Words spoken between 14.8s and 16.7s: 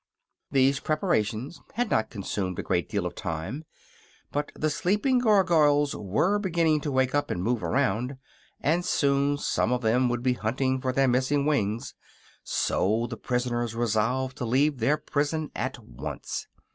prison at once.